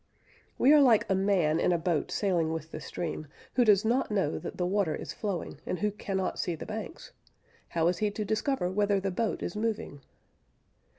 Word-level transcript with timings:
"We 0.57 0.73
are 0.73 0.81
like 0.81 1.07
a 1.07 1.13
man 1.13 1.59
in 1.59 1.71
a 1.71 1.77
boat 1.77 2.09
sailing 2.09 2.51
with 2.51 2.71
the 2.71 2.79
stream, 2.81 3.27
who 3.53 3.63
does 3.63 3.85
not 3.85 4.09
know 4.09 4.39
that 4.39 4.57
the 4.57 4.65
water 4.65 4.95
is 4.95 5.13
flowing, 5.13 5.59
and 5.63 5.77
who 5.77 5.91
cannot 5.91 6.39
see 6.39 6.55
the 6.55 6.65
banks: 6.65 7.11
how 7.69 7.87
is 7.87 7.99
he 7.99 8.09
to 8.09 8.25
discover 8.25 8.71
whether 8.71 8.99
the 8.99 9.11
boat 9.11 9.43
is 9.43 9.55
moving?" 9.55 10.01